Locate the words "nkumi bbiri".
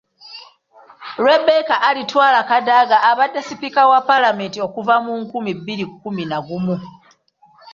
5.21-5.83